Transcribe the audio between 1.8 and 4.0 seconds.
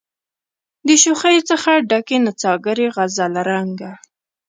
ډکي نڅاګرې غزل رنګه